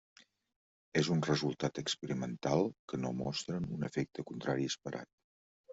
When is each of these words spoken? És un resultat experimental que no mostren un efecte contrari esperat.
És 1.01 1.09
un 1.15 1.21
resultat 1.27 1.81
experimental 1.83 2.67
que 2.93 3.03
no 3.05 3.15
mostren 3.21 3.73
un 3.79 3.89
efecte 3.93 4.31
contrari 4.33 4.69
esperat. 4.75 5.17